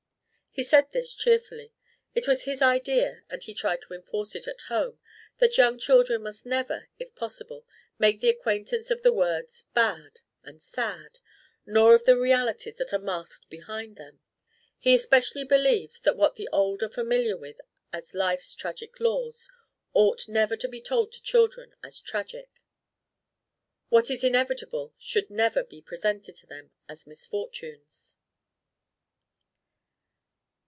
He 0.53 0.63
said 0.63 0.91
this 0.91 1.15
cheerfully. 1.15 1.71
It 2.13 2.27
was 2.27 2.43
his 2.43 2.61
idea 2.61 3.23
and 3.29 3.41
he 3.41 3.53
tried 3.53 3.81
to 3.83 3.93
enforce 3.93 4.35
it 4.35 4.49
at 4.49 4.59
home 4.67 4.99
that 5.37 5.55
young 5.57 5.79
children 5.79 6.23
must 6.23 6.45
never, 6.45 6.89
if 6.99 7.15
possible, 7.15 7.65
make 7.97 8.19
the 8.19 8.27
acquaintance 8.29 8.91
of 8.91 9.01
the 9.01 9.13
words 9.13 9.63
bad 9.73 10.19
and 10.43 10.61
sad 10.61 11.19
nor 11.65 11.95
of 11.95 12.03
the 12.03 12.17
realities 12.19 12.75
that 12.75 12.91
are 12.91 12.99
masked 12.99 13.49
behind 13.49 13.95
them. 13.95 14.19
He 14.77 14.93
especially 14.93 15.45
believed 15.45 16.03
that 16.03 16.17
what 16.17 16.35
the 16.35 16.49
old 16.51 16.83
are 16.83 16.89
familiar 16.89 17.37
with 17.37 17.61
as 17.93 18.13
life's 18.13 18.53
tragic 18.53 18.99
laws 18.99 19.49
ought 19.93 20.27
never 20.27 20.57
to 20.57 20.67
be 20.67 20.81
told 20.81 21.13
to 21.13 21.21
children 21.23 21.75
as 21.81 22.01
tragic: 22.01 22.49
what 23.87 24.11
is 24.11 24.21
inevitable 24.21 24.93
should 24.97 25.29
never 25.29 25.63
be 25.63 25.81
presented 25.81 26.35
to 26.35 26.45
them 26.45 26.71
as 26.89 27.07
misfortunes. 27.07 28.17